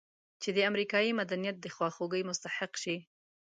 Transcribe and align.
چې 0.41 0.49
د 0.55 0.59
امریکایي 0.69 1.11
مدنیت 1.19 1.55
د 1.61 1.65
خواخوږۍ 1.75 2.21
مستحق 2.29 2.71
شي. 2.83 2.97